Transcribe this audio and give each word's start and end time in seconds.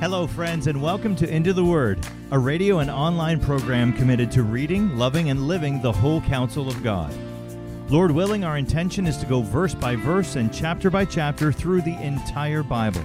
Hello, 0.00 0.26
friends, 0.26 0.66
and 0.66 0.80
welcome 0.80 1.14
to 1.16 1.28
Into 1.28 1.52
the 1.52 1.62
Word, 1.62 1.98
a 2.30 2.38
radio 2.38 2.78
and 2.78 2.90
online 2.90 3.38
program 3.38 3.92
committed 3.92 4.32
to 4.32 4.42
reading, 4.42 4.96
loving, 4.96 5.28
and 5.28 5.46
living 5.46 5.82
the 5.82 5.92
whole 5.92 6.22
counsel 6.22 6.68
of 6.68 6.82
God. 6.82 7.14
Lord 7.90 8.10
willing, 8.10 8.42
our 8.42 8.56
intention 8.56 9.06
is 9.06 9.18
to 9.18 9.26
go 9.26 9.42
verse 9.42 9.74
by 9.74 9.96
verse 9.96 10.36
and 10.36 10.50
chapter 10.54 10.88
by 10.88 11.04
chapter 11.04 11.52
through 11.52 11.82
the 11.82 12.02
entire 12.02 12.62
Bible. 12.62 13.04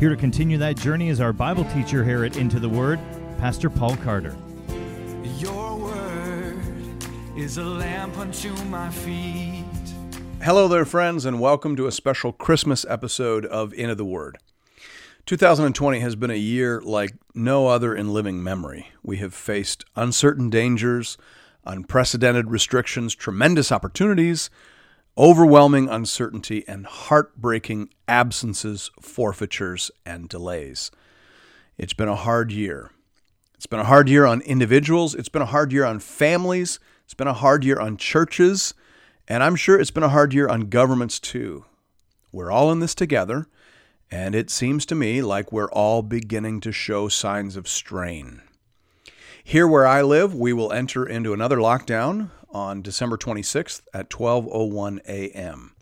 Here 0.00 0.10
to 0.10 0.16
continue 0.16 0.58
that 0.58 0.76
journey 0.76 1.08
is 1.08 1.22
our 1.22 1.32
Bible 1.32 1.64
teacher 1.72 2.04
here 2.04 2.26
at 2.26 2.36
Into 2.36 2.60
the 2.60 2.68
Word, 2.68 3.00
Pastor 3.38 3.70
Paul 3.70 3.96
Carter. 3.96 4.36
Your 5.38 5.78
word 5.78 6.60
is 7.38 7.56
a 7.56 7.64
lamp 7.64 8.18
unto 8.18 8.52
my 8.64 8.90
feet. 8.90 9.64
Hello 10.42 10.68
there, 10.68 10.84
friends, 10.84 11.24
and 11.24 11.40
welcome 11.40 11.74
to 11.76 11.86
a 11.86 11.90
special 11.90 12.32
Christmas 12.32 12.84
episode 12.86 13.46
of 13.46 13.72
Into 13.72 13.94
the 13.94 14.04
Word. 14.04 14.36
2020 15.28 16.00
has 16.00 16.16
been 16.16 16.30
a 16.30 16.34
year 16.36 16.80
like 16.80 17.14
no 17.34 17.66
other 17.66 17.94
in 17.94 18.14
living 18.14 18.42
memory. 18.42 18.92
We 19.02 19.18
have 19.18 19.34
faced 19.34 19.84
uncertain 19.94 20.48
dangers, 20.48 21.18
unprecedented 21.66 22.50
restrictions, 22.50 23.14
tremendous 23.14 23.70
opportunities, 23.70 24.48
overwhelming 25.18 25.86
uncertainty, 25.86 26.64
and 26.66 26.86
heartbreaking 26.86 27.90
absences, 28.08 28.90
forfeitures, 29.02 29.90
and 30.06 30.30
delays. 30.30 30.90
It's 31.76 31.92
been 31.92 32.08
a 32.08 32.16
hard 32.16 32.50
year. 32.50 32.90
It's 33.54 33.66
been 33.66 33.80
a 33.80 33.84
hard 33.84 34.08
year 34.08 34.24
on 34.24 34.40
individuals, 34.40 35.14
it's 35.14 35.28
been 35.28 35.42
a 35.42 35.44
hard 35.46 35.74
year 35.74 35.84
on 35.84 35.98
families, 35.98 36.80
it's 37.04 37.12
been 37.12 37.28
a 37.28 37.34
hard 37.34 37.64
year 37.64 37.78
on 37.78 37.98
churches, 37.98 38.72
and 39.28 39.42
I'm 39.42 39.56
sure 39.56 39.78
it's 39.78 39.90
been 39.90 40.02
a 40.02 40.08
hard 40.08 40.32
year 40.32 40.48
on 40.48 40.70
governments 40.70 41.20
too. 41.20 41.66
We're 42.32 42.50
all 42.50 42.72
in 42.72 42.80
this 42.80 42.94
together. 42.94 43.46
And 44.10 44.34
it 44.34 44.50
seems 44.50 44.86
to 44.86 44.94
me 44.94 45.20
like 45.20 45.52
we're 45.52 45.70
all 45.70 46.02
beginning 46.02 46.60
to 46.60 46.72
show 46.72 47.08
signs 47.08 47.56
of 47.56 47.68
strain. 47.68 48.42
Here 49.44 49.68
where 49.68 49.86
I 49.86 50.02
live, 50.02 50.34
we 50.34 50.52
will 50.52 50.72
enter 50.72 51.06
into 51.06 51.32
another 51.32 51.58
lockdown 51.58 52.30
on 52.50 52.82
December 52.82 53.18
26th 53.18 53.82
at 53.92 54.08
12:01 54.08 55.00
a.m. 55.06 55.74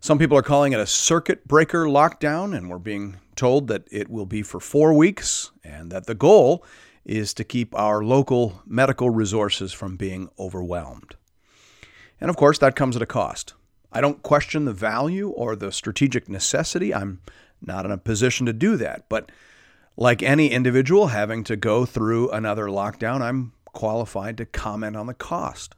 Some 0.00 0.18
people 0.18 0.36
are 0.36 0.42
calling 0.42 0.72
it 0.72 0.80
a 0.80 0.86
circuit 0.86 1.48
breaker 1.48 1.86
lockdown 1.86 2.56
and 2.56 2.68
we're 2.68 2.78
being 2.78 3.16
told 3.34 3.68
that 3.68 3.88
it 3.90 4.08
will 4.08 4.26
be 4.26 4.42
for 4.42 4.60
4 4.60 4.92
weeks 4.92 5.50
and 5.64 5.90
that 5.90 6.06
the 6.06 6.14
goal 6.14 6.64
is 7.04 7.32
to 7.34 7.44
keep 7.44 7.74
our 7.74 8.04
local 8.04 8.62
medical 8.66 9.10
resources 9.10 9.72
from 9.72 9.96
being 9.96 10.28
overwhelmed. 10.38 11.16
And 12.20 12.28
of 12.30 12.36
course, 12.36 12.58
that 12.58 12.76
comes 12.76 12.96
at 12.96 13.02
a 13.02 13.06
cost. 13.06 13.54
I 13.92 14.00
don't 14.00 14.22
question 14.22 14.64
the 14.64 14.72
value 14.72 15.30
or 15.30 15.56
the 15.56 15.72
strategic 15.72 16.28
necessity. 16.28 16.92
I'm 16.92 17.20
not 17.60 17.84
in 17.84 17.90
a 17.90 17.98
position 17.98 18.46
to 18.46 18.52
do 18.52 18.76
that. 18.76 19.08
But 19.08 19.30
like 19.96 20.22
any 20.22 20.50
individual 20.50 21.08
having 21.08 21.44
to 21.44 21.56
go 21.56 21.86
through 21.86 22.30
another 22.30 22.66
lockdown, 22.66 23.22
I'm 23.22 23.52
qualified 23.66 24.36
to 24.38 24.46
comment 24.46 24.96
on 24.96 25.06
the 25.06 25.14
cost. 25.14 25.74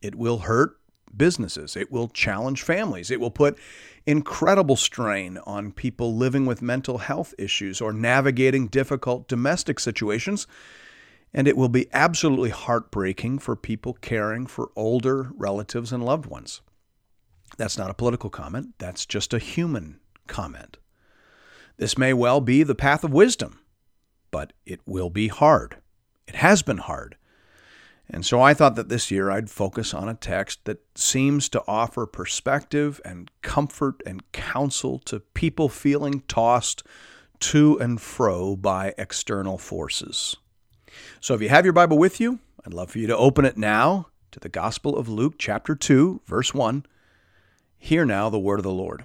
It 0.00 0.14
will 0.14 0.38
hurt 0.38 0.76
businesses, 1.16 1.76
it 1.76 1.90
will 1.90 2.08
challenge 2.08 2.62
families, 2.62 3.10
it 3.10 3.20
will 3.20 3.30
put 3.30 3.58
incredible 4.06 4.76
strain 4.76 5.38
on 5.38 5.72
people 5.72 6.14
living 6.14 6.46
with 6.46 6.62
mental 6.62 6.98
health 6.98 7.34
issues 7.38 7.80
or 7.80 7.92
navigating 7.92 8.66
difficult 8.68 9.28
domestic 9.28 9.80
situations. 9.80 10.46
And 11.34 11.46
it 11.46 11.58
will 11.58 11.68
be 11.68 11.88
absolutely 11.92 12.48
heartbreaking 12.48 13.40
for 13.40 13.54
people 13.54 13.92
caring 13.94 14.46
for 14.46 14.70
older 14.74 15.30
relatives 15.36 15.92
and 15.92 16.02
loved 16.02 16.24
ones. 16.24 16.62
That's 17.58 17.76
not 17.76 17.90
a 17.90 17.94
political 17.94 18.30
comment, 18.30 18.74
that's 18.78 19.04
just 19.04 19.34
a 19.34 19.38
human 19.38 20.00
comment. 20.26 20.78
This 21.78 21.96
may 21.96 22.12
well 22.12 22.40
be 22.40 22.64
the 22.64 22.74
path 22.74 23.04
of 23.04 23.12
wisdom, 23.12 23.60
but 24.30 24.52
it 24.66 24.80
will 24.84 25.10
be 25.10 25.28
hard. 25.28 25.76
It 26.26 26.34
has 26.36 26.62
been 26.62 26.78
hard. 26.78 27.16
And 28.10 28.24
so 28.24 28.40
I 28.40 28.54
thought 28.54 28.74
that 28.76 28.88
this 28.88 29.10
year 29.10 29.30
I'd 29.30 29.50
focus 29.50 29.94
on 29.94 30.08
a 30.08 30.14
text 30.14 30.64
that 30.64 30.80
seems 30.94 31.48
to 31.50 31.62
offer 31.68 32.06
perspective 32.06 33.00
and 33.04 33.30
comfort 33.42 34.02
and 34.04 34.30
counsel 34.32 34.98
to 35.00 35.20
people 35.20 35.68
feeling 35.68 36.22
tossed 36.26 36.82
to 37.40 37.78
and 37.78 38.00
fro 38.00 38.56
by 38.56 38.94
external 38.98 39.58
forces. 39.58 40.36
So 41.20 41.34
if 41.34 41.42
you 41.42 41.48
have 41.50 41.64
your 41.64 41.74
Bible 41.74 41.98
with 41.98 42.18
you, 42.18 42.40
I'd 42.66 42.74
love 42.74 42.90
for 42.90 42.98
you 42.98 43.06
to 43.06 43.16
open 43.16 43.44
it 43.44 43.56
now 43.56 44.08
to 44.32 44.40
the 44.40 44.48
Gospel 44.48 44.96
of 44.96 45.08
Luke, 45.08 45.34
chapter 45.38 45.76
2, 45.76 46.22
verse 46.26 46.52
1. 46.52 46.84
Hear 47.76 48.04
now 48.04 48.30
the 48.30 48.38
word 48.38 48.58
of 48.58 48.64
the 48.64 48.70
Lord. 48.70 49.04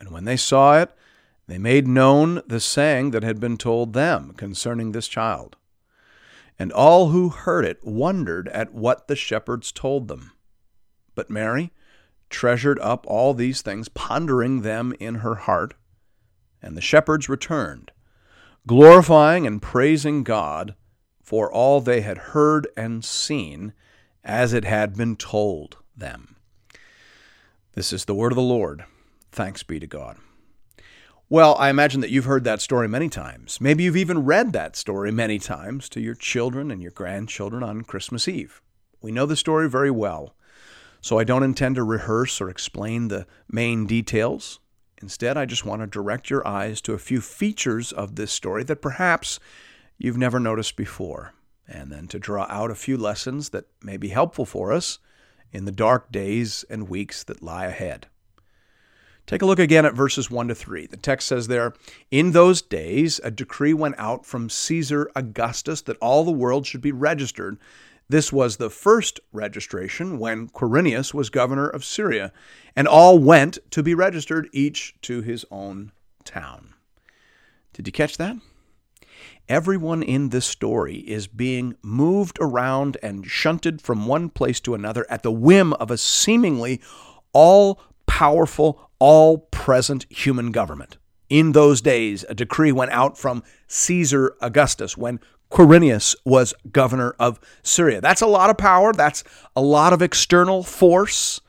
And 0.00 0.10
when 0.10 0.24
they 0.24 0.36
saw 0.36 0.80
it, 0.80 0.90
they 1.46 1.58
made 1.58 1.88
known 1.88 2.42
the 2.46 2.60
saying 2.60 3.10
that 3.12 3.22
had 3.22 3.40
been 3.40 3.56
told 3.56 3.92
them 3.92 4.34
concerning 4.34 4.92
this 4.92 5.08
child. 5.08 5.56
And 6.58 6.72
all 6.72 7.08
who 7.08 7.30
heard 7.30 7.64
it 7.64 7.84
wondered 7.84 8.48
at 8.48 8.74
what 8.74 9.08
the 9.08 9.16
shepherds 9.16 9.72
told 9.72 10.08
them. 10.08 10.32
But 11.14 11.30
Mary 11.30 11.72
treasured 12.28 12.78
up 12.80 13.06
all 13.06 13.32
these 13.32 13.62
things, 13.62 13.88
pondering 13.88 14.62
them 14.62 14.92
in 15.00 15.16
her 15.16 15.36
heart. 15.36 15.74
And 16.60 16.76
the 16.76 16.82
shepherds 16.82 17.28
returned, 17.28 17.92
glorifying 18.66 19.46
and 19.46 19.62
praising 19.62 20.24
God 20.24 20.74
for 21.22 21.52
all 21.52 21.80
they 21.80 22.00
had 22.00 22.18
heard 22.18 22.66
and 22.76 23.04
seen 23.04 23.72
as 24.24 24.52
it 24.52 24.64
had 24.64 24.96
been 24.96 25.16
told 25.16 25.76
them. 25.96 26.36
This 27.72 27.92
is 27.92 28.04
the 28.04 28.14
word 28.14 28.32
of 28.32 28.36
the 28.36 28.42
Lord. 28.42 28.84
Thanks 29.32 29.62
be 29.62 29.78
to 29.80 29.86
God. 29.86 30.18
Well, 31.30 31.56
I 31.58 31.68
imagine 31.68 32.00
that 32.00 32.10
you've 32.10 32.24
heard 32.24 32.44
that 32.44 32.62
story 32.62 32.88
many 32.88 33.10
times. 33.10 33.60
Maybe 33.60 33.84
you've 33.84 33.98
even 33.98 34.24
read 34.24 34.54
that 34.54 34.76
story 34.76 35.12
many 35.12 35.38
times 35.38 35.90
to 35.90 36.00
your 36.00 36.14
children 36.14 36.70
and 36.70 36.80
your 36.80 36.90
grandchildren 36.90 37.62
on 37.62 37.82
Christmas 37.82 38.26
Eve. 38.26 38.62
We 39.02 39.12
know 39.12 39.26
the 39.26 39.36
story 39.36 39.68
very 39.68 39.90
well. 39.90 40.34
So 41.00 41.18
I 41.18 41.24
don't 41.24 41.42
intend 41.42 41.76
to 41.76 41.84
rehearse 41.84 42.40
or 42.40 42.48
explain 42.48 43.08
the 43.08 43.26
main 43.50 43.86
details. 43.86 44.58
Instead, 45.00 45.36
I 45.36 45.44
just 45.44 45.64
want 45.64 45.82
to 45.82 45.86
direct 45.86 46.30
your 46.30 46.46
eyes 46.46 46.80
to 46.80 46.94
a 46.94 46.98
few 46.98 47.20
features 47.20 47.92
of 47.92 48.16
this 48.16 48.32
story 48.32 48.64
that 48.64 48.82
perhaps 48.82 49.38
you've 49.96 50.16
never 50.16 50.40
noticed 50.40 50.76
before, 50.76 51.34
and 51.68 51.92
then 51.92 52.08
to 52.08 52.18
draw 52.18 52.46
out 52.48 52.70
a 52.70 52.74
few 52.74 52.96
lessons 52.96 53.50
that 53.50 53.66
may 53.82 53.96
be 53.96 54.08
helpful 54.08 54.44
for 54.44 54.72
us 54.72 54.98
in 55.52 55.66
the 55.66 55.72
dark 55.72 56.10
days 56.10 56.64
and 56.68 56.88
weeks 56.88 57.22
that 57.24 57.42
lie 57.42 57.66
ahead. 57.66 58.08
Take 59.28 59.42
a 59.42 59.46
look 59.46 59.58
again 59.58 59.84
at 59.84 59.92
verses 59.92 60.30
1 60.30 60.48
to 60.48 60.54
3. 60.54 60.86
The 60.86 60.96
text 60.96 61.28
says 61.28 61.48
there, 61.48 61.74
In 62.10 62.32
those 62.32 62.62
days, 62.62 63.20
a 63.22 63.30
decree 63.30 63.74
went 63.74 63.96
out 63.98 64.24
from 64.24 64.48
Caesar 64.48 65.10
Augustus 65.14 65.82
that 65.82 65.98
all 65.98 66.24
the 66.24 66.30
world 66.30 66.66
should 66.66 66.80
be 66.80 66.92
registered. 66.92 67.58
This 68.08 68.32
was 68.32 68.56
the 68.56 68.70
first 68.70 69.20
registration 69.30 70.18
when 70.18 70.48
Quirinius 70.48 71.12
was 71.12 71.28
governor 71.28 71.68
of 71.68 71.84
Syria, 71.84 72.32
and 72.74 72.88
all 72.88 73.18
went 73.18 73.58
to 73.72 73.82
be 73.82 73.94
registered, 73.94 74.48
each 74.54 74.94
to 75.02 75.20
his 75.20 75.44
own 75.50 75.92
town. 76.24 76.72
Did 77.74 77.86
you 77.86 77.92
catch 77.92 78.16
that? 78.16 78.36
Everyone 79.46 80.02
in 80.02 80.30
this 80.30 80.46
story 80.46 81.00
is 81.00 81.26
being 81.26 81.76
moved 81.82 82.38
around 82.40 82.96
and 83.02 83.26
shunted 83.26 83.82
from 83.82 84.06
one 84.06 84.30
place 84.30 84.58
to 84.60 84.74
another 84.74 85.04
at 85.10 85.22
the 85.22 85.30
whim 85.30 85.74
of 85.74 85.90
a 85.90 85.98
seemingly 85.98 86.80
all 87.34 87.78
powerful, 88.06 88.87
all 88.98 89.38
present 89.38 90.06
human 90.10 90.52
government. 90.52 90.96
In 91.28 91.52
those 91.52 91.80
days, 91.80 92.24
a 92.28 92.34
decree 92.34 92.72
went 92.72 92.90
out 92.92 93.18
from 93.18 93.42
Caesar 93.66 94.34
Augustus 94.40 94.96
when 94.96 95.20
Quirinius 95.50 96.14
was 96.24 96.54
governor 96.72 97.14
of 97.18 97.40
Syria. 97.62 98.00
That's 98.00 98.22
a 98.22 98.26
lot 98.26 98.50
of 98.50 98.58
power. 98.58 98.92
That's 98.92 99.24
a 99.54 99.60
lot 99.60 99.92
of 99.92 100.02
external 100.02 100.62
force. 100.62 101.40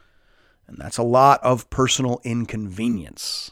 And 0.68 0.78
that's 0.78 0.98
a 0.98 1.04
lot 1.04 1.40
of 1.44 1.70
personal 1.70 2.22
inconvenience. 2.24 3.52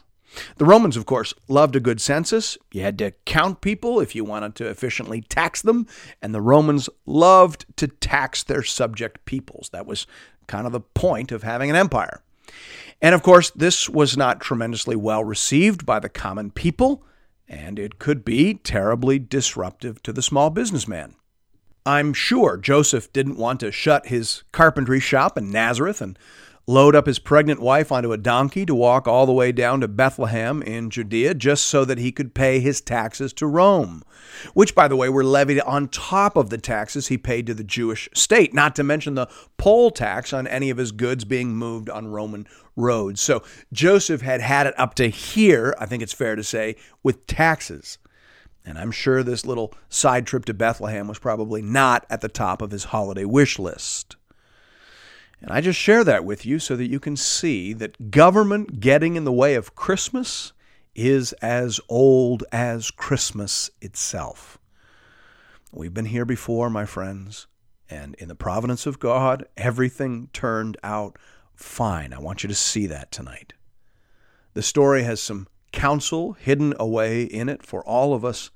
The 0.56 0.64
Romans, 0.64 0.96
of 0.96 1.06
course, 1.06 1.34
loved 1.48 1.74
a 1.74 1.80
good 1.80 2.00
census. 2.00 2.56
You 2.72 2.82
had 2.82 2.98
to 2.98 3.12
count 3.24 3.60
people 3.60 4.00
if 4.00 4.14
you 4.14 4.24
wanted 4.24 4.54
to 4.56 4.68
efficiently 4.68 5.22
tax 5.22 5.62
them. 5.62 5.86
And 6.22 6.34
the 6.34 6.40
Romans 6.40 6.88
loved 7.06 7.64
to 7.76 7.88
tax 7.88 8.42
their 8.42 8.62
subject 8.62 9.24
peoples. 9.24 9.70
That 9.72 9.86
was 9.86 10.06
kind 10.46 10.66
of 10.66 10.72
the 10.72 10.80
point 10.80 11.32
of 11.32 11.42
having 11.42 11.70
an 11.70 11.76
empire. 11.76 12.22
And 13.00 13.14
of 13.14 13.22
course, 13.22 13.50
this 13.50 13.88
was 13.88 14.16
not 14.16 14.40
tremendously 14.40 14.96
well 14.96 15.24
received 15.24 15.86
by 15.86 16.00
the 16.00 16.08
common 16.08 16.50
people, 16.50 17.04
and 17.46 17.78
it 17.78 17.98
could 17.98 18.24
be 18.24 18.54
terribly 18.54 19.18
disruptive 19.18 20.02
to 20.02 20.12
the 20.12 20.22
small 20.22 20.50
businessman. 20.50 21.14
I'm 21.86 22.12
sure 22.12 22.56
Joseph 22.56 23.12
didn't 23.12 23.38
want 23.38 23.60
to 23.60 23.72
shut 23.72 24.08
his 24.08 24.42
carpentry 24.52 25.00
shop 25.00 25.38
in 25.38 25.50
Nazareth 25.50 26.02
and 26.02 26.18
load 26.68 26.94
up 26.94 27.06
his 27.06 27.18
pregnant 27.18 27.60
wife 27.60 27.90
onto 27.90 28.12
a 28.12 28.18
donkey 28.18 28.66
to 28.66 28.74
walk 28.74 29.08
all 29.08 29.24
the 29.24 29.32
way 29.32 29.50
down 29.50 29.80
to 29.80 29.88
Bethlehem 29.88 30.60
in 30.62 30.90
Judea 30.90 31.32
just 31.32 31.64
so 31.64 31.82
that 31.86 31.96
he 31.96 32.12
could 32.12 32.34
pay 32.34 32.60
his 32.60 32.82
taxes 32.82 33.32
to 33.32 33.46
Rome, 33.46 34.02
which, 34.52 34.74
by 34.74 34.86
the 34.86 34.94
way, 34.94 35.08
were 35.08 35.24
levied 35.24 35.62
on 35.62 35.88
top 35.88 36.36
of 36.36 36.50
the 36.50 36.58
taxes 36.58 37.08
he 37.08 37.16
paid 37.16 37.46
to 37.46 37.54
the 37.54 37.64
Jewish 37.64 38.06
state, 38.12 38.52
not 38.52 38.76
to 38.76 38.84
mention 38.84 39.14
the 39.14 39.28
poll 39.56 39.90
tax 39.90 40.34
on 40.34 40.46
any 40.46 40.68
of 40.68 40.76
his 40.76 40.92
goods 40.92 41.24
being 41.24 41.56
moved 41.56 41.88
on 41.88 42.08
Roman 42.08 42.46
roads. 42.76 43.22
So 43.22 43.42
Joseph 43.72 44.20
had 44.20 44.42
had 44.42 44.66
it 44.66 44.78
up 44.78 44.94
to 44.96 45.08
here, 45.08 45.74
I 45.78 45.86
think 45.86 46.02
it's 46.02 46.12
fair 46.12 46.36
to 46.36 46.44
say, 46.44 46.76
with 47.02 47.26
taxes. 47.26 47.96
And 48.66 48.78
I'm 48.78 48.90
sure 48.90 49.22
this 49.22 49.46
little 49.46 49.72
side 49.88 50.26
trip 50.26 50.44
to 50.44 50.52
Bethlehem 50.52 51.08
was 51.08 51.18
probably 51.18 51.62
not 51.62 52.04
at 52.10 52.20
the 52.20 52.28
top 52.28 52.60
of 52.60 52.72
his 52.72 52.84
holiday 52.84 53.24
wish 53.24 53.58
list. 53.58 54.17
And 55.40 55.50
I 55.50 55.60
just 55.60 55.78
share 55.78 56.04
that 56.04 56.24
with 56.24 56.44
you 56.44 56.58
so 56.58 56.74
that 56.76 56.88
you 56.88 56.98
can 56.98 57.16
see 57.16 57.72
that 57.74 58.10
government 58.10 58.80
getting 58.80 59.16
in 59.16 59.24
the 59.24 59.32
way 59.32 59.54
of 59.54 59.76
Christmas 59.76 60.52
is 60.94 61.32
as 61.34 61.80
old 61.88 62.42
as 62.50 62.90
Christmas 62.90 63.70
itself. 63.80 64.58
We've 65.72 65.94
been 65.94 66.06
here 66.06 66.24
before, 66.24 66.70
my 66.70 66.86
friends, 66.86 67.46
and 67.88 68.14
in 68.16 68.28
the 68.28 68.34
providence 68.34 68.84
of 68.86 68.98
God, 68.98 69.46
everything 69.56 70.28
turned 70.32 70.76
out 70.82 71.16
fine. 71.54 72.12
I 72.12 72.18
want 72.18 72.42
you 72.42 72.48
to 72.48 72.54
see 72.54 72.86
that 72.86 73.12
tonight. 73.12 73.52
The 74.54 74.62
story 74.62 75.04
has 75.04 75.20
some 75.20 75.46
counsel 75.72 76.32
hidden 76.32 76.74
away 76.80 77.22
in 77.22 77.48
it 77.48 77.62
for 77.62 77.84
all 77.84 78.12
of 78.12 78.24
us 78.24 78.50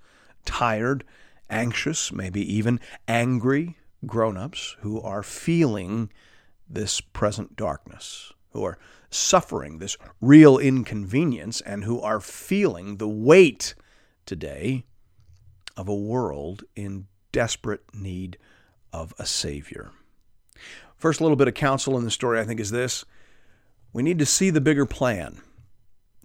tired, 0.44 1.04
anxious, 1.48 2.10
maybe 2.10 2.40
even 2.52 2.80
angry 3.06 3.76
grown 4.04 4.36
ups 4.36 4.76
who 4.80 5.00
are 5.00 5.22
feeling 5.22 6.10
this 6.72 7.00
present 7.00 7.56
darkness, 7.56 8.32
who 8.52 8.64
are 8.64 8.78
suffering 9.10 9.78
this 9.78 9.96
real 10.20 10.58
inconvenience, 10.58 11.60
and 11.60 11.84
who 11.84 12.00
are 12.00 12.20
feeling 12.20 12.96
the 12.96 13.08
weight 13.08 13.74
today 14.26 14.84
of 15.76 15.88
a 15.88 15.94
world 15.94 16.64
in 16.74 17.06
desperate 17.30 17.82
need 17.94 18.38
of 18.92 19.14
a 19.18 19.26
Savior. 19.26 19.90
First, 20.96 21.20
little 21.20 21.36
bit 21.36 21.48
of 21.48 21.54
counsel 21.54 21.98
in 21.98 22.04
the 22.04 22.10
story, 22.10 22.38
I 22.38 22.44
think, 22.44 22.60
is 22.60 22.70
this 22.70 23.04
we 23.92 24.02
need 24.02 24.18
to 24.18 24.26
see 24.26 24.50
the 24.50 24.60
bigger 24.60 24.86
plan. 24.86 25.42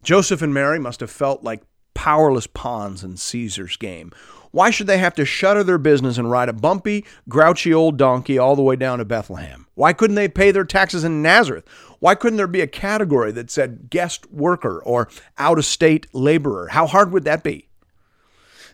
Joseph 0.04 0.42
and 0.42 0.54
Mary 0.54 0.80
must 0.80 1.02
have 1.02 1.12
felt 1.12 1.44
like 1.44 1.64
powerless 1.98 2.46
pawns 2.46 3.04
in 3.04 3.18
Caesar's 3.18 3.76
game. 3.76 4.12
Why 4.52 4.70
should 4.70 4.86
they 4.86 5.00
have 5.00 5.16
to 5.16 5.26
shutter 5.26 5.64
their 5.64 5.80
business 5.80 6.20
and 6.20 6.30
ride 6.30 6.48
a 6.48 6.54
bumpy, 6.54 7.04
grouchy 7.28 7.74
old 7.74 7.98
donkey 7.98 8.38
all 8.38 8.56
the 8.56 8.62
way 8.62 8.76
down 8.76 9.00
to 9.00 9.06
Bethlehem? 9.06 9.66
Why 9.74 9.94
couldn't 9.94 10.16
they 10.16 10.28
pay 10.28 10.52
their 10.52 10.64
taxes 10.64 11.04
in 11.04 11.24
Nazareth? 11.24 11.68
Why 11.98 12.14
couldn't 12.14 12.38
there 12.38 12.46
be 12.46 12.62
a 12.62 12.68
category 12.68 13.32
that 13.32 13.50
said 13.50 13.90
guest 13.90 14.32
worker 14.32 14.80
or 14.84 15.10
out 15.40 15.58
of 15.58 15.66
state 15.66 16.06
laborer? 16.14 16.68
How 16.68 16.86
hard 16.86 17.12
would 17.12 17.24
that 17.24 17.44
be? 17.44 17.68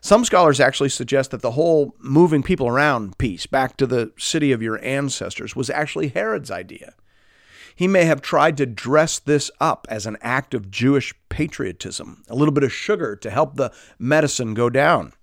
Some 0.01 0.25
scholars 0.25 0.59
actually 0.59 0.89
suggest 0.89 1.31
that 1.31 1.41
the 1.41 1.51
whole 1.51 1.95
moving 1.99 2.43
people 2.43 2.67
around 2.67 3.17
piece 3.17 3.45
back 3.45 3.77
to 3.77 3.87
the 3.87 4.11
city 4.17 4.51
of 4.51 4.61
your 4.61 4.83
ancestors 4.83 5.55
was 5.55 5.69
actually 5.69 6.09
Herod's 6.09 6.51
idea. 6.51 6.93
He 7.75 7.87
may 7.87 8.05
have 8.05 8.21
tried 8.21 8.57
to 8.57 8.65
dress 8.65 9.19
this 9.19 9.49
up 9.59 9.87
as 9.89 10.05
an 10.05 10.17
act 10.21 10.53
of 10.53 10.71
Jewish 10.71 11.13
patriotism, 11.29 12.23
a 12.29 12.35
little 12.35 12.53
bit 12.53 12.63
of 12.63 12.71
sugar 12.71 13.15
to 13.15 13.29
help 13.29 13.55
the 13.55 13.71
medicine 13.99 14.53
go 14.53 14.69
down 14.69 15.13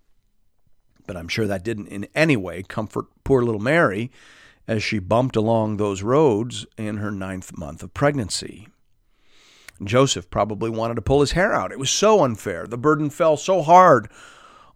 but 1.11 1.17
I'm 1.17 1.26
sure 1.26 1.49
that 1.49 1.64
didn't 1.64 1.88
in 1.88 2.06
any 2.14 2.37
way 2.37 2.62
comfort 2.62 3.07
poor 3.25 3.42
little 3.42 3.61
Mary 3.61 4.12
as 4.69 4.80
she 4.80 5.00
bumped 5.00 5.35
along 5.35 5.76
those 5.76 6.04
roads 6.04 6.66
in 6.78 6.99
her 6.99 7.11
ninth 7.11 7.59
month 7.59 7.83
of 7.83 7.92
pregnancy. 7.92 8.69
Joseph 9.83 10.30
probably 10.30 10.71
wanted 10.71 10.95
to 10.95 11.02
pull 11.02 11.21
his 11.21 11.33
hair 11.33 11.52
out. 11.52 11.73
It 11.73 11.80
was 11.80 11.90
so 11.90 12.23
unfair. 12.23 12.64
The 12.64 12.78
burden 12.78 13.11
fell 13.11 13.37
so 13.37 13.61
hard 13.61 14.09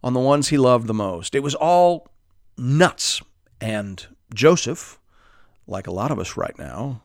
on 0.03 0.11
the 0.11 0.19
ones 0.19 0.49
he 0.49 0.57
loved 0.57 0.87
the 0.87 0.93
most. 0.93 1.35
It 1.35 1.39
was 1.39 1.55
all 1.55 2.09
nuts. 2.57 3.21
And 3.61 4.05
Joseph, 4.33 4.99
like 5.67 5.87
a 5.87 5.93
lot 5.93 6.11
of 6.11 6.19
us 6.19 6.35
right 6.35 6.59
now, 6.59 7.01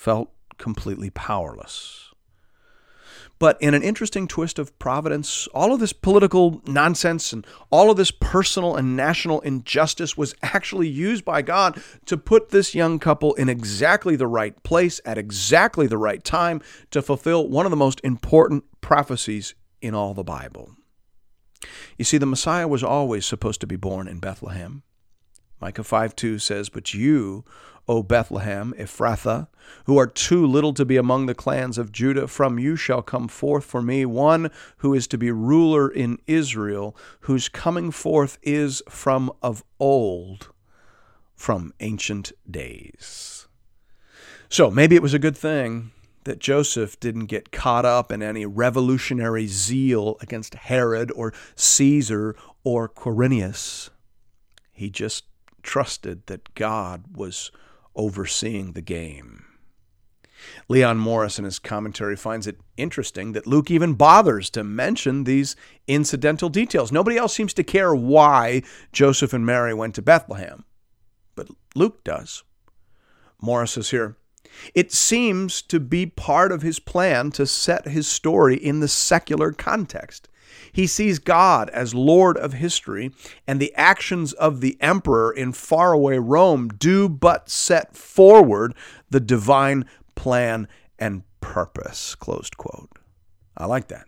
felt 0.00 0.32
completely 0.56 1.10
powerless. 1.10 2.08
But 3.38 3.60
in 3.60 3.74
an 3.74 3.82
interesting 3.82 4.26
twist 4.26 4.58
of 4.58 4.78
providence, 4.78 5.46
all 5.48 5.74
of 5.74 5.80
this 5.80 5.92
political 5.92 6.62
nonsense 6.66 7.34
and 7.34 7.46
all 7.70 7.90
of 7.90 7.98
this 7.98 8.10
personal 8.10 8.76
and 8.76 8.96
national 8.96 9.40
injustice 9.40 10.16
was 10.16 10.34
actually 10.42 10.88
used 10.88 11.22
by 11.26 11.42
God 11.42 11.82
to 12.06 12.16
put 12.16 12.48
this 12.48 12.74
young 12.74 12.98
couple 12.98 13.34
in 13.34 13.50
exactly 13.50 14.16
the 14.16 14.26
right 14.26 14.62
place 14.62 15.02
at 15.04 15.18
exactly 15.18 15.86
the 15.86 15.98
right 15.98 16.24
time 16.24 16.62
to 16.92 17.02
fulfill 17.02 17.46
one 17.46 17.66
of 17.66 17.70
the 17.70 17.76
most 17.76 18.00
important 18.02 18.64
prophecies 18.80 19.54
in 19.82 19.94
all 19.94 20.14
the 20.14 20.24
Bible. 20.24 20.76
You 21.98 22.06
see, 22.06 22.16
the 22.16 22.24
Messiah 22.24 22.66
was 22.66 22.82
always 22.82 23.26
supposed 23.26 23.60
to 23.60 23.66
be 23.66 23.76
born 23.76 24.08
in 24.08 24.18
Bethlehem. 24.18 24.82
Micah 25.60 25.84
5 25.84 26.16
2 26.16 26.38
says, 26.38 26.68
But 26.68 26.94
you 26.94 27.44
O 27.90 28.04
Bethlehem, 28.04 28.72
Ephrathah, 28.78 29.48
who 29.86 29.98
are 29.98 30.06
too 30.06 30.46
little 30.46 30.72
to 30.74 30.84
be 30.84 30.96
among 30.96 31.26
the 31.26 31.34
clans 31.34 31.76
of 31.76 31.90
Judah, 31.90 32.28
from 32.28 32.56
you 32.56 32.76
shall 32.76 33.02
come 33.02 33.26
forth 33.26 33.64
for 33.64 33.82
me 33.82 34.06
one 34.06 34.50
who 34.78 34.94
is 34.94 35.08
to 35.08 35.18
be 35.18 35.32
ruler 35.32 35.88
in 35.88 36.18
Israel, 36.28 36.96
whose 37.22 37.48
coming 37.48 37.90
forth 37.90 38.38
is 38.42 38.80
from 38.88 39.32
of 39.42 39.64
old, 39.80 40.52
from 41.34 41.74
ancient 41.80 42.30
days. 42.48 43.48
So 44.48 44.70
maybe 44.70 44.94
it 44.94 45.02
was 45.02 45.14
a 45.14 45.18
good 45.18 45.36
thing 45.36 45.90
that 46.24 46.38
Joseph 46.38 47.00
didn't 47.00 47.26
get 47.26 47.50
caught 47.50 47.84
up 47.84 48.12
in 48.12 48.22
any 48.22 48.46
revolutionary 48.46 49.48
zeal 49.48 50.16
against 50.20 50.54
Herod 50.54 51.10
or 51.16 51.32
Caesar 51.56 52.36
or 52.62 52.88
Quirinius. 52.88 53.90
He 54.70 54.90
just 54.90 55.24
trusted 55.62 56.26
that 56.26 56.54
God 56.54 57.16
was 57.16 57.50
overseeing 57.94 58.72
the 58.72 58.82
game. 58.82 59.44
Leon 60.68 60.98
Morris, 60.98 61.38
in 61.38 61.44
his 61.44 61.58
commentary, 61.58 62.16
finds 62.16 62.46
it 62.46 62.60
interesting 62.76 63.32
that 63.32 63.46
Luke 63.46 63.70
even 63.70 63.94
bothers 63.94 64.48
to 64.50 64.64
mention 64.64 65.24
these 65.24 65.56
incidental 65.86 66.48
details. 66.48 66.90
Nobody 66.90 67.16
else 67.16 67.34
seems 67.34 67.52
to 67.54 67.64
care 67.64 67.94
why 67.94 68.62
Joseph 68.92 69.32
and 69.32 69.44
Mary 69.44 69.74
went 69.74 69.94
to 69.96 70.02
Bethlehem, 70.02 70.64
but 71.34 71.48
Luke 71.74 72.02
does. 72.04 72.42
Morris 73.40 73.72
says 73.72 73.90
here 73.90 74.16
It 74.74 74.92
seems 74.92 75.62
to 75.62 75.80
be 75.80 76.06
part 76.06 76.52
of 76.52 76.62
his 76.62 76.78
plan 76.78 77.30
to 77.32 77.46
set 77.46 77.88
his 77.88 78.06
story 78.06 78.56
in 78.56 78.80
the 78.80 78.88
secular 78.88 79.52
context. 79.52 80.28
He 80.72 80.86
sees 80.86 81.18
God 81.18 81.70
as 81.70 81.94
Lord 81.94 82.36
of 82.36 82.54
history, 82.54 83.10
and 83.46 83.60
the 83.60 83.74
actions 83.74 84.32
of 84.32 84.60
the 84.60 84.76
emperor 84.80 85.32
in 85.32 85.52
faraway 85.52 86.18
Rome 86.18 86.68
do 86.68 87.08
but 87.08 87.48
set 87.48 87.96
forward 87.96 88.74
the 89.10 89.20
divine 89.20 89.84
plan 90.14 90.68
and 90.98 91.22
purpose. 91.40 92.14
Closed 92.14 92.56
quote. 92.56 92.90
I 93.56 93.66
like 93.66 93.88
that. 93.88 94.06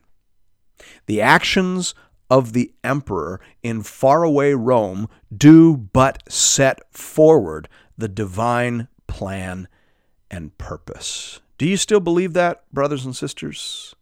The 1.06 1.20
actions 1.20 1.94
of 2.30 2.54
the 2.54 2.72
emperor 2.82 3.40
in 3.62 3.82
faraway 3.82 4.54
Rome 4.54 5.08
do 5.36 5.76
but 5.76 6.22
set 6.32 6.80
forward 6.90 7.68
the 7.98 8.08
divine 8.08 8.88
plan 9.06 9.68
and 10.30 10.56
purpose. 10.56 11.40
Do 11.58 11.68
you 11.68 11.76
still 11.76 12.00
believe 12.00 12.32
that, 12.32 12.64
brothers 12.72 13.04
and 13.04 13.14
sisters? 13.14 13.94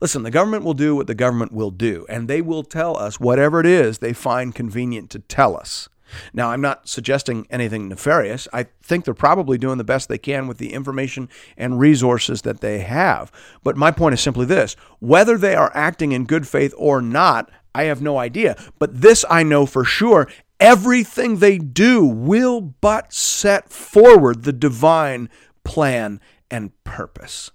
Listen, 0.00 0.22
the 0.22 0.30
government 0.30 0.64
will 0.64 0.74
do 0.74 0.94
what 0.94 1.06
the 1.06 1.14
government 1.14 1.52
will 1.52 1.70
do, 1.70 2.06
and 2.08 2.28
they 2.28 2.40
will 2.40 2.62
tell 2.62 2.96
us 2.96 3.20
whatever 3.20 3.60
it 3.60 3.66
is 3.66 3.98
they 3.98 4.12
find 4.12 4.54
convenient 4.54 5.10
to 5.10 5.18
tell 5.18 5.56
us. 5.56 5.88
Now, 6.32 6.50
I'm 6.50 6.60
not 6.60 6.88
suggesting 6.88 7.46
anything 7.50 7.88
nefarious. 7.88 8.46
I 8.52 8.64
think 8.82 9.04
they're 9.04 9.14
probably 9.14 9.58
doing 9.58 9.78
the 9.78 9.84
best 9.84 10.08
they 10.08 10.18
can 10.18 10.46
with 10.46 10.58
the 10.58 10.72
information 10.72 11.28
and 11.56 11.78
resources 11.78 12.42
that 12.42 12.60
they 12.60 12.80
have. 12.80 13.32
But 13.62 13.76
my 13.76 13.90
point 13.90 14.14
is 14.14 14.20
simply 14.20 14.46
this 14.46 14.74
whether 14.98 15.38
they 15.38 15.54
are 15.54 15.72
acting 15.74 16.12
in 16.12 16.24
good 16.24 16.46
faith 16.46 16.74
or 16.76 17.00
not, 17.00 17.50
I 17.74 17.84
have 17.84 18.02
no 18.02 18.18
idea. 18.18 18.56
But 18.78 19.00
this 19.00 19.24
I 19.30 19.42
know 19.42 19.66
for 19.66 19.84
sure 19.84 20.28
everything 20.60 21.38
they 21.38 21.58
do 21.58 22.04
will 22.04 22.60
but 22.60 23.12
set 23.12 23.70
forward 23.70 24.44
the 24.44 24.52
divine 24.52 25.28
plan 25.64 26.20
and 26.50 26.70
purpose. 26.84 27.50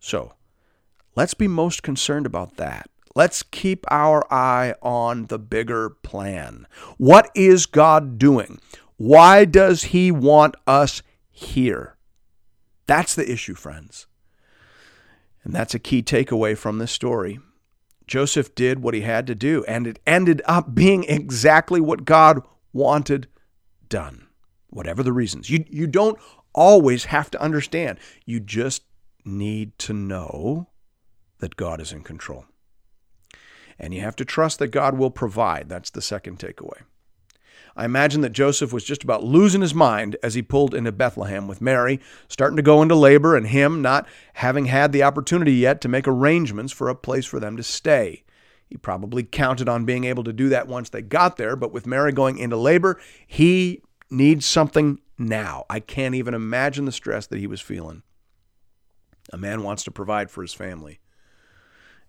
So, 0.00 0.32
let's 1.18 1.34
be 1.34 1.48
most 1.48 1.82
concerned 1.82 2.26
about 2.26 2.58
that. 2.58 2.88
Let's 3.16 3.42
keep 3.42 3.84
our 3.90 4.24
eye 4.32 4.74
on 4.80 5.26
the 5.26 5.38
bigger 5.40 5.90
plan. 5.90 6.64
What 6.96 7.28
is 7.34 7.66
God 7.66 8.20
doing? 8.20 8.60
Why 8.98 9.44
does 9.44 9.82
He 9.82 10.12
want 10.12 10.54
us 10.64 11.02
here? 11.28 11.96
That's 12.86 13.16
the 13.16 13.28
issue, 13.28 13.56
friends. 13.56 14.06
And 15.42 15.52
that's 15.52 15.74
a 15.74 15.80
key 15.80 16.04
takeaway 16.04 16.56
from 16.56 16.78
this 16.78 16.92
story. 16.92 17.40
Joseph 18.06 18.54
did 18.54 18.80
what 18.80 18.94
he 18.94 19.00
had 19.00 19.26
to 19.26 19.34
do, 19.34 19.64
and 19.64 19.88
it 19.88 19.98
ended 20.06 20.40
up 20.44 20.72
being 20.72 21.02
exactly 21.02 21.80
what 21.80 22.04
God 22.04 22.42
wanted 22.72 23.26
done, 23.88 24.28
whatever 24.70 25.02
the 25.02 25.12
reasons. 25.12 25.50
You, 25.50 25.64
you 25.68 25.88
don't 25.88 26.16
always 26.54 27.06
have 27.06 27.28
to 27.32 27.42
understand, 27.42 27.98
you 28.24 28.38
just 28.38 28.84
need 29.24 29.76
to 29.80 29.92
know 29.92 30.68
that 31.38 31.56
God 31.56 31.80
is 31.80 31.92
in 31.92 32.02
control. 32.02 32.44
And 33.78 33.94
you 33.94 34.00
have 34.00 34.16
to 34.16 34.24
trust 34.24 34.58
that 34.58 34.68
God 34.68 34.98
will 34.98 35.10
provide. 35.10 35.68
That's 35.68 35.90
the 35.90 36.02
second 36.02 36.38
takeaway. 36.38 36.82
I 37.76 37.84
imagine 37.84 38.22
that 38.22 38.30
Joseph 38.30 38.72
was 38.72 38.82
just 38.82 39.04
about 39.04 39.22
losing 39.22 39.60
his 39.60 39.72
mind 39.72 40.16
as 40.20 40.34
he 40.34 40.42
pulled 40.42 40.74
into 40.74 40.90
Bethlehem 40.90 41.46
with 41.46 41.60
Mary, 41.60 42.00
starting 42.26 42.56
to 42.56 42.62
go 42.62 42.82
into 42.82 42.96
labor, 42.96 43.36
and 43.36 43.46
him 43.46 43.80
not 43.80 44.08
having 44.34 44.64
had 44.64 44.90
the 44.90 45.04
opportunity 45.04 45.52
yet 45.52 45.80
to 45.82 45.88
make 45.88 46.08
arrangements 46.08 46.72
for 46.72 46.88
a 46.88 46.94
place 46.96 47.24
for 47.24 47.38
them 47.38 47.56
to 47.56 47.62
stay. 47.62 48.24
He 48.66 48.76
probably 48.76 49.22
counted 49.22 49.68
on 49.68 49.84
being 49.84 50.04
able 50.04 50.24
to 50.24 50.32
do 50.32 50.48
that 50.48 50.66
once 50.66 50.90
they 50.90 51.02
got 51.02 51.36
there, 51.36 51.54
but 51.54 51.72
with 51.72 51.86
Mary 51.86 52.10
going 52.10 52.36
into 52.38 52.56
labor, 52.56 53.00
he 53.26 53.80
needs 54.10 54.44
something 54.44 55.00
now. 55.16 55.64
I 55.70 55.78
can't 55.78 56.16
even 56.16 56.34
imagine 56.34 56.84
the 56.84 56.92
stress 56.92 57.28
that 57.28 57.38
he 57.38 57.46
was 57.46 57.60
feeling. 57.60 58.02
A 59.32 59.36
man 59.36 59.62
wants 59.62 59.84
to 59.84 59.92
provide 59.92 60.30
for 60.30 60.42
his 60.42 60.52
family. 60.52 60.98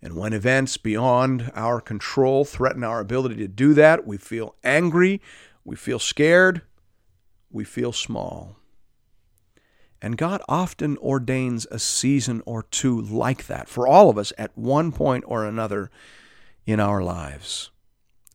And 0.02 0.16
when 0.16 0.34
events 0.34 0.78
beyond 0.78 1.52
our 1.56 1.82
control 1.82 2.46
threaten 2.46 2.84
our 2.84 3.00
ability 3.00 3.36
to 3.38 3.48
do 3.48 3.74
that, 3.74 4.08
we 4.08 4.18
feel 4.18 4.56
angry, 4.64 5.22
we 5.66 5.76
feel 5.76 6.00
scared, 6.00 6.62
we 7.52 7.64
feel 7.66 7.92
small. 7.92 8.56
And 10.02 10.18
God 10.18 10.42
often 10.48 10.98
ordains 10.98 11.68
a 11.70 11.80
season 11.80 12.42
or 12.46 12.64
two 12.64 13.02
like 13.02 13.48
that 13.48 13.68
for 13.68 13.86
all 13.88 14.10
of 14.10 14.18
us 14.18 14.32
at 14.38 14.58
one 14.58 14.94
point 14.94 15.26
or 15.28 15.46
another 15.46 15.92
in 16.66 16.80
our 16.80 17.04
lives. 17.04 17.72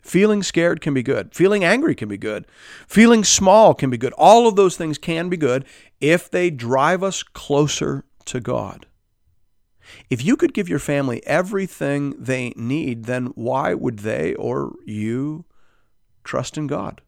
Feeling 0.02 0.42
scared 0.42 0.82
can 0.82 0.92
be 0.92 1.02
good. 1.02 1.34
Feeling 1.34 1.64
angry 1.64 1.94
can 1.94 2.10
be 2.10 2.18
good. 2.18 2.46
Feeling 2.86 3.24
small 3.24 3.72
can 3.72 3.88
be 3.88 3.96
good. 3.96 4.12
All 4.18 4.46
of 4.46 4.54
those 4.54 4.76
things 4.76 4.98
can 4.98 5.30
be 5.30 5.38
good 5.38 5.64
if 5.98 6.30
they 6.30 6.50
drive 6.50 7.02
us 7.02 7.22
closer 7.22 8.04
to 8.26 8.40
God. 8.40 8.84
If 10.10 10.24
you 10.24 10.36
could 10.36 10.54
give 10.54 10.68
your 10.68 10.78
family 10.78 11.24
everything 11.26 12.14
they 12.18 12.52
need, 12.56 13.04
then 13.04 13.26
why 13.34 13.74
would 13.74 14.00
they 14.00 14.34
or 14.34 14.74
you 14.84 15.44
trust 16.22 16.56
in 16.56 16.66
God? 16.66 17.00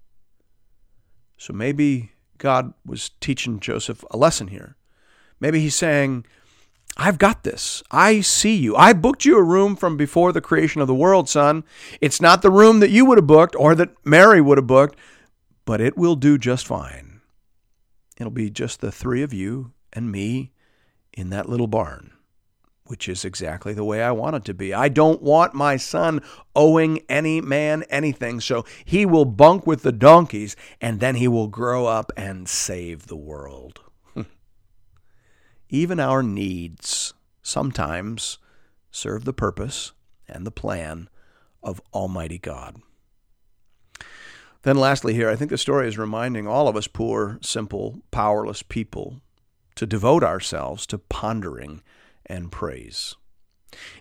So 1.36 1.52
maybe 1.52 2.12
God 2.38 2.72
was 2.84 3.10
teaching 3.20 3.60
Joseph 3.60 4.04
a 4.10 4.16
lesson 4.16 4.48
here. 4.48 4.76
Maybe 5.40 5.60
he's 5.60 5.74
saying, 5.76 6.24
I've 6.96 7.18
got 7.18 7.42
this. 7.42 7.82
I 7.90 8.22
see 8.22 8.54
you. 8.56 8.74
I 8.74 8.94
booked 8.94 9.26
you 9.26 9.36
a 9.36 9.42
room 9.42 9.76
from 9.76 9.98
before 9.98 10.32
the 10.32 10.40
creation 10.40 10.80
of 10.80 10.86
the 10.86 10.94
world, 10.94 11.28
son. 11.28 11.64
It's 12.00 12.22
not 12.22 12.40
the 12.40 12.50
room 12.50 12.80
that 12.80 12.90
you 12.90 13.04
would 13.04 13.18
have 13.18 13.26
booked 13.26 13.54
or 13.56 13.74
that 13.74 13.90
Mary 14.04 14.40
would 14.40 14.56
have 14.56 14.66
booked, 14.66 14.98
but 15.66 15.80
it 15.80 15.98
will 15.98 16.16
do 16.16 16.38
just 16.38 16.66
fine. 16.66 17.20
It'll 18.18 18.30
be 18.30 18.48
just 18.48 18.80
the 18.80 18.90
three 18.90 19.22
of 19.22 19.34
you 19.34 19.72
and 19.92 20.10
me 20.10 20.52
in 21.12 21.28
that 21.30 21.50
little 21.50 21.66
barn 21.66 22.12
which 22.88 23.08
is 23.08 23.24
exactly 23.24 23.72
the 23.72 23.84
way 23.84 24.02
I 24.02 24.12
want 24.12 24.36
it 24.36 24.44
to 24.46 24.54
be. 24.54 24.72
I 24.72 24.88
don't 24.88 25.22
want 25.22 25.54
my 25.54 25.76
son 25.76 26.22
owing 26.54 27.00
any 27.08 27.40
man 27.40 27.84
anything, 27.84 28.40
so 28.40 28.64
he 28.84 29.04
will 29.06 29.24
bunk 29.24 29.66
with 29.66 29.82
the 29.82 29.92
donkeys 29.92 30.56
and 30.80 31.00
then 31.00 31.16
he 31.16 31.28
will 31.28 31.48
grow 31.48 31.86
up 31.86 32.12
and 32.16 32.48
save 32.48 33.06
the 33.06 33.16
world. 33.16 33.80
Even 35.68 36.00
our 36.00 36.22
needs 36.22 37.14
sometimes 37.42 38.38
serve 38.90 39.24
the 39.24 39.32
purpose 39.32 39.92
and 40.28 40.46
the 40.46 40.50
plan 40.50 41.08
of 41.62 41.80
Almighty 41.92 42.38
God. 42.38 42.80
Then, 44.62 44.76
lastly, 44.78 45.14
here, 45.14 45.30
I 45.30 45.36
think 45.36 45.50
the 45.50 45.58
story 45.58 45.86
is 45.86 45.96
reminding 45.96 46.48
all 46.48 46.66
of 46.66 46.74
us 46.74 46.88
poor, 46.88 47.38
simple, 47.40 48.00
powerless 48.10 48.64
people 48.64 49.20
to 49.76 49.86
devote 49.86 50.24
ourselves 50.24 50.86
to 50.88 50.98
pondering 50.98 51.82
and 52.26 52.52
praise. 52.52 53.14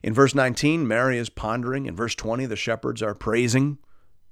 In 0.04 0.14
verse 0.14 0.36
19, 0.36 0.88
Mary 0.88 1.18
is 1.18 1.30
pondering. 1.30 1.86
In 1.86 1.96
verse 1.96 2.16
20, 2.16 2.46
the 2.46 2.56
shepherds 2.56 3.02
are 3.02 3.16
praising. 3.16 3.78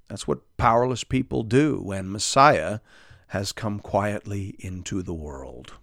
That's 0.09 0.27
what 0.27 0.41
powerless 0.57 1.03
people 1.03 1.43
do 1.43 1.81
when 1.81 2.11
Messiah 2.11 2.79
has 3.27 3.51
come 3.51 3.79
quietly 3.79 4.55
into 4.59 5.01
the 5.01 5.13
world. 5.13 5.73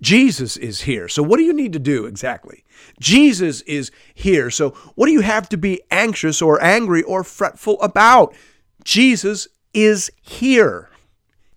Jesus 0.00 0.56
is 0.56 0.82
here. 0.82 1.08
So, 1.08 1.22
what 1.22 1.38
do 1.38 1.42
you 1.42 1.52
need 1.52 1.72
to 1.72 1.78
do 1.78 2.06
exactly? 2.06 2.64
Jesus 3.00 3.62
is 3.62 3.90
here. 4.14 4.50
So, 4.50 4.70
what 4.94 5.06
do 5.06 5.12
you 5.12 5.20
have 5.20 5.48
to 5.50 5.56
be 5.56 5.80
anxious 5.90 6.40
or 6.40 6.62
angry 6.62 7.02
or 7.02 7.24
fretful 7.24 7.80
about? 7.82 8.34
Jesus 8.84 9.48
is 9.74 10.10
here. 10.20 10.88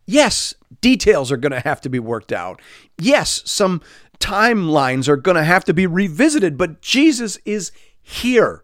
Yes, 0.07 0.53
details 0.81 1.31
are 1.31 1.37
going 1.37 1.51
to 1.51 1.59
have 1.59 1.81
to 1.81 1.89
be 1.89 1.99
worked 1.99 2.31
out. 2.31 2.61
Yes, 2.99 3.41
some 3.45 3.81
timelines 4.19 5.07
are 5.07 5.17
going 5.17 5.35
to 5.37 5.43
have 5.43 5.65
to 5.65 5.73
be 5.73 5.87
revisited, 5.87 6.57
but 6.57 6.81
Jesus 6.81 7.37
is 7.45 7.71
here. 8.01 8.63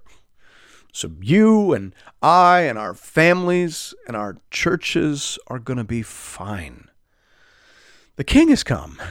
So 0.94 1.12
you 1.22 1.74
and 1.74 1.96
I 2.22 2.62
and 2.62 2.78
our 2.78 2.94
families 2.94 3.94
and 4.08 4.16
our 4.16 4.38
churches 4.52 5.40
are 5.48 5.60
going 5.60 5.78
to 5.78 5.84
be 5.84 6.02
fine. 6.02 6.90
The 8.18 8.24
king 8.24 8.50
has 8.50 8.64
come, 8.64 9.02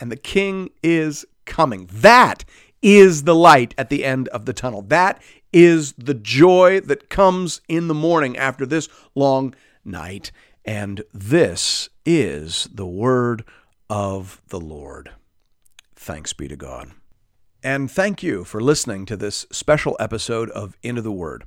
and 0.00 0.10
the 0.10 0.16
king 0.16 0.70
is 0.82 1.24
coming. 1.46 1.88
That 1.92 2.44
is 2.82 3.22
the 3.22 3.34
light 3.34 3.74
at 3.78 3.90
the 3.90 4.04
end 4.04 4.28
of 4.28 4.44
the 4.44 4.52
tunnel. 4.52 4.82
That 4.82 5.22
is 5.52 5.92
the 5.92 6.14
joy 6.14 6.80
that 6.80 7.08
comes 7.08 7.60
in 7.68 7.88
the 7.88 7.94
morning 7.94 8.36
after 8.36 8.66
this 8.66 8.88
long 9.14 9.54
night. 9.84 10.32
And 10.64 11.02
this 11.12 11.88
is 12.04 12.68
the 12.72 12.86
word 12.86 13.44
of 13.88 14.40
the 14.48 14.60
Lord. 14.60 15.10
Thanks 16.02 16.32
be 16.32 16.48
to 16.48 16.56
God. 16.56 16.92
And 17.62 17.90
thank 17.90 18.22
you 18.22 18.42
for 18.42 18.58
listening 18.58 19.04
to 19.04 19.18
this 19.18 19.44
special 19.52 19.98
episode 20.00 20.48
of 20.52 20.74
Into 20.82 21.02
the 21.02 21.12
Word. 21.12 21.44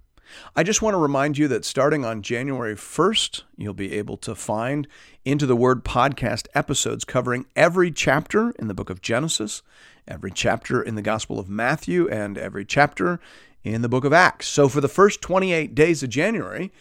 I 0.55 0.61
just 0.61 0.79
want 0.79 0.93
to 0.93 0.99
remind 0.99 1.39
you 1.39 1.47
that 1.47 1.65
starting 1.65 2.05
on 2.05 2.21
January 2.21 2.75
1st, 2.75 3.41
you'll 3.57 3.73
be 3.73 3.93
able 3.93 4.15
to 4.17 4.35
find 4.35 4.87
Into 5.25 5.47
the 5.47 5.55
Word 5.55 5.83
podcast 5.83 6.45
episodes 6.53 7.03
covering 7.03 7.47
every 7.55 7.89
chapter 7.89 8.51
in 8.59 8.67
the 8.67 8.75
book 8.75 8.91
of 8.91 9.01
Genesis, 9.01 9.63
every 10.07 10.29
chapter 10.29 10.83
in 10.83 10.93
the 10.93 11.01
Gospel 11.01 11.39
of 11.39 11.49
Matthew, 11.49 12.07
and 12.07 12.37
every 12.37 12.63
chapter 12.63 13.19
in 13.63 13.81
the 13.81 13.89
book 13.89 14.05
of 14.05 14.13
Acts. 14.13 14.49
So 14.49 14.69
for 14.69 14.81
the 14.81 14.87
first 14.87 15.19
28 15.23 15.73
days 15.73 16.03
of 16.03 16.11
January, 16.11 16.71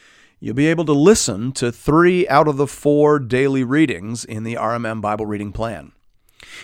you'll 0.40 0.54
be 0.54 0.66
able 0.66 0.84
to 0.84 0.92
listen 0.92 1.52
to 1.52 1.72
three 1.72 2.28
out 2.28 2.48
of 2.48 2.58
the 2.58 2.66
four 2.66 3.18
daily 3.18 3.64
readings 3.64 4.26
in 4.26 4.44
the 4.44 4.56
RMM 4.56 5.00
Bible 5.00 5.24
reading 5.24 5.52
plan. 5.52 5.92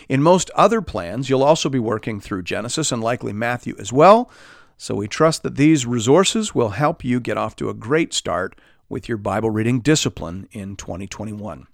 In 0.09 0.23
most 0.23 0.51
other 0.55 0.81
plans, 0.81 1.29
you'll 1.29 1.43
also 1.43 1.69
be 1.69 1.79
working 1.79 2.21
through 2.21 2.43
Genesis 2.43 2.93
and 2.93 3.03
likely 3.03 3.33
Matthew 3.33 3.75
as 3.79 3.93
well, 3.93 4.31
so 4.77 4.95
we 4.95 5.09
trust 5.09 5.43
that 5.43 5.57
these 5.57 5.87
resources 5.87 6.55
will 6.55 6.71
help 6.71 7.05
you 7.05 7.21
get 7.21 7.37
off 7.37 7.57
to 7.57 7.69
a 7.69 7.75
great 7.75 8.15
start 8.15 8.59
with 8.89 9.09
your 9.09 9.19
Bible 9.19 9.51
reading 9.51 9.81
discipline 9.81 10.49
in 10.53 10.77
2021. 10.77 11.67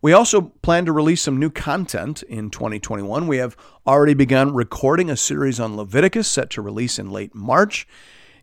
We 0.00 0.12
also 0.12 0.40
plan 0.62 0.84
to 0.86 0.92
release 0.92 1.22
some 1.22 1.38
new 1.38 1.50
content 1.50 2.22
in 2.22 2.50
2021. 2.50 3.26
We 3.26 3.38
have 3.38 3.56
already 3.86 4.14
begun 4.14 4.54
recording 4.54 5.10
a 5.10 5.16
series 5.16 5.58
on 5.58 5.76
Leviticus 5.76 6.28
set 6.28 6.50
to 6.50 6.62
release 6.62 6.98
in 6.98 7.10
late 7.10 7.34
March, 7.34 7.86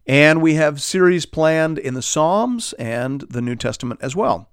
and 0.05 0.41
we 0.41 0.55
have 0.55 0.81
series 0.81 1.25
planned 1.25 1.77
in 1.77 1.93
the 1.93 2.01
Psalms 2.01 2.73
and 2.73 3.21
the 3.21 3.41
New 3.41 3.55
Testament 3.55 4.01
as 4.03 4.15
well. 4.15 4.49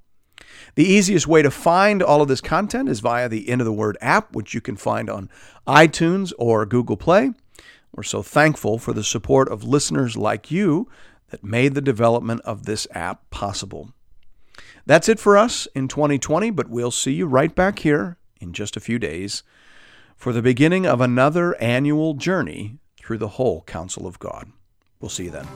The 0.75 0.85
easiest 0.85 1.27
way 1.27 1.43
to 1.43 1.51
find 1.51 2.03
all 2.03 2.23
of 2.23 2.29
this 2.29 2.41
content 2.41 2.89
is 2.89 3.01
via 3.01 3.29
the 3.29 3.49
Into 3.49 3.65
the 3.65 3.73
Word 3.73 3.99
app, 4.01 4.35
which 4.35 4.55
you 4.55 4.61
can 4.61 4.77
find 4.77 5.11
on 5.11 5.31
iTunes 5.67 6.33
or 6.39 6.67
Google 6.67 6.97
Play. 6.97 7.33
We're 7.93 8.03
so 8.03 8.23
thankful 8.23 8.79
for 8.79 8.93
the 8.93 9.05
support 9.05 9.49
of 9.49 9.65
listeners 9.65 10.17
like 10.17 10.51
you 10.51 10.89
that 11.31 11.45
made 11.45 11.75
the 11.75 11.81
development 11.81 12.41
of 12.43 12.65
this 12.65 12.87
app 12.93 13.29
possible. 13.31 13.93
That's 14.87 15.09
it 15.09 15.21
for 15.21 15.37
us 15.37 15.67
in 15.75 15.89
2020, 15.89 16.51
but 16.51 16.69
we'll 16.69 16.91
see 16.91 17.13
you 17.13 17.27
right 17.27 17.55
back 17.55 17.81
here 17.81 18.17
in 18.41 18.53
just 18.53 18.77
a 18.77 18.81
few 18.81 18.99
days 18.99 19.43
for 20.17 20.33
the 20.33 20.43
beginning 20.43 20.87
of 20.87 21.01
another 21.01 21.55
annual 21.61 22.15
journey 22.15 22.79
through 22.99 23.19
the 23.19 23.29
whole 23.29 23.63
counsel 23.63 24.07
of 24.07 24.19
God. 24.19 24.53
We'll 25.01 25.09
see 25.09 25.25
you 25.25 25.31
then. 25.31 25.49